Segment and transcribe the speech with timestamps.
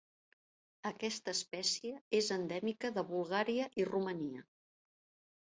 [0.89, 4.43] Aquesta espècie és endèmica de Bulgària i Romania.